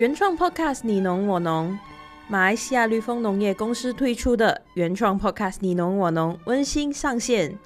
[0.00, 1.78] 原创 Podcast 你农我农，
[2.26, 7.58] 马来西亚绿丰农业公司推出的原创 Podcast 你农我农温馨上线，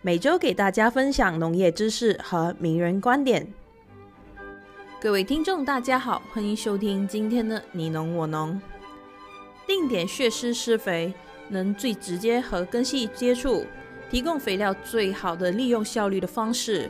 [0.00, 3.52] 每周给大家分享农业知识和名人观点。
[5.00, 8.60] 各位听众，大家好，欢迎收听今天的你农我农。
[9.66, 11.12] 定点穴施施肥
[11.48, 13.66] 能最直接和根系接触，
[14.08, 16.88] 提供肥料最好的利用效率的方式。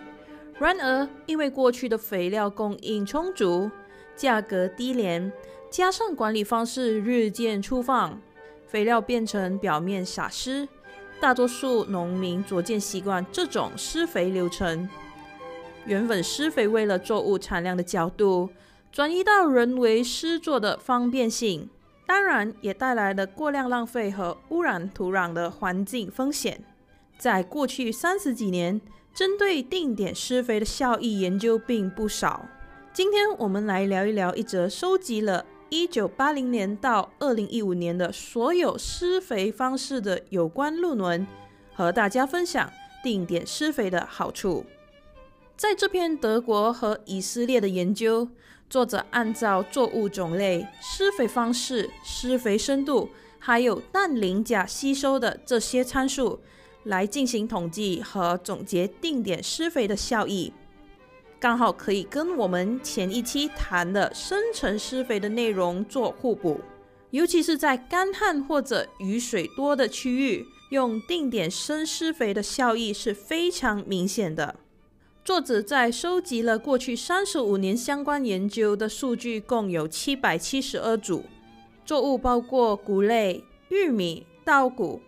[0.59, 3.71] 然而，因为过去的肥料供应充足，
[4.17, 5.33] 价格低廉，
[5.71, 8.21] 加上管理方式日渐粗放，
[8.67, 10.69] 肥料变成表面撒施。
[11.21, 14.89] 大多数农民逐渐习惯这种施肥流程。
[15.87, 18.51] 原本施肥为了作物产量的角度，
[18.93, 21.69] 转移到人为施作的方便性，
[22.07, 26.63] 当然也带来了过量浪费和污染土壤的环境风险。
[27.17, 28.81] 在过去三十几年，
[29.15, 32.47] 针对定点施肥的效益研究并不少。
[32.95, 41.27] 今天我们来聊一聊一则收集了1980年到2015年的所有施肥方式的有关论文，
[41.75, 44.65] 和大家分享定点施肥的好处。
[45.57, 48.29] 在这篇德国和以色列的研究，
[48.71, 56.39] 作者按照作物种类、施肥方式、施肥深度，还有氮磷钾吸收的这些参数，
[56.85, 60.53] 来进行统计和总结定点施肥的效益。
[61.45, 66.59] 刚好可以跟我们前一期谈的深层施肥的内容做互补，
[67.11, 74.55] 尤其是在干旱或者雨水多的区域，用定点深施肥的效益是非常明显的。
[75.23, 81.27] 作者在收集了过去三十五年相关研究的数据，共有七百七十二组，
[81.85, 85.03] 作物包括谷类、玉米、稻谷、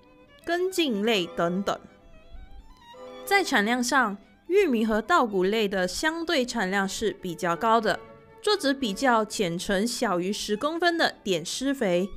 [0.44, 1.80] 根茎类等等，
[3.24, 4.18] 在产量上。
[4.46, 7.98] 玉米和稻谷类的相对产量是比较高的。
[8.40, 12.08] 作者比较浅层小于十公分的点施肥，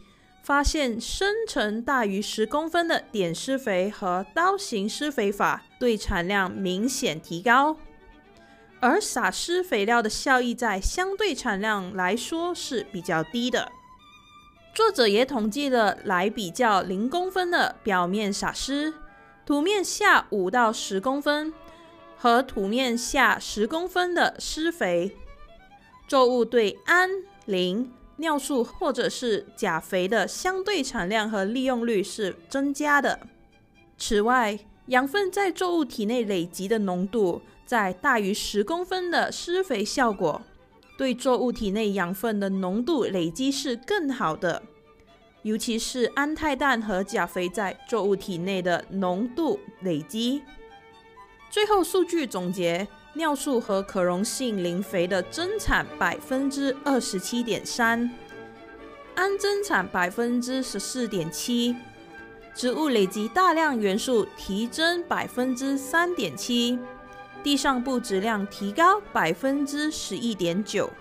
[0.43, 7.77] 发现深层大于十公分的点施肥和刀形施肥法对产量明显提高，
[8.79, 13.71] 而撒施肥料的效益在相对产量来说是比较低的。
[14.75, 18.93] 作者也统计了来比较零公分的表面撒施，
[19.47, 21.51] 土面下五到十公分。
[22.21, 25.15] 和土面下十公分的施肥，
[26.05, 27.09] 作物对氨、
[27.45, 33.21] 磷、尿素或者是钾肥的相对产量和利用率是增加的。
[33.97, 40.41] 此外，养分在作物体内累积的浓度，在大于十公分的施肥效果，
[40.97, 44.61] 对作物体内养分的浓度累积是更好的，
[45.43, 50.41] 尤其是氨态氮和钾肥在作物体内的浓度累积。
[51.49, 58.09] 最后数据总结：尿素和可溶性磷肥的增产百分之二十七点三，
[59.15, 61.75] 氨增产百分之十四点七，
[62.53, 66.77] 植物累积大量元素提增百分之三点七，
[67.43, 70.91] 地上部质量提高百分之十一点九。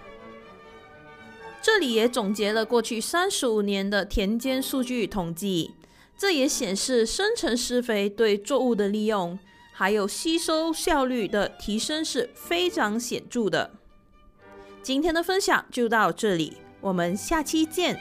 [1.60, 5.74] 这里也总结了过去三十五年的田间数据统计，
[6.16, 9.38] 这也显示深层施肥对作物的利用。
[9.78, 13.70] 还有吸收效率的提升是非常显著的。
[14.82, 17.96] 今天的分享就到这里，我们下期见。